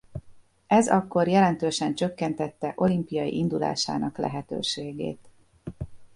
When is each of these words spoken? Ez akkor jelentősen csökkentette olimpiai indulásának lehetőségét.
Ez 0.67 0.87
akkor 0.87 1.27
jelentősen 1.27 1.95
csökkentette 1.95 2.73
olimpiai 2.75 3.37
indulásának 3.37 4.17
lehetőségét. 4.17 5.27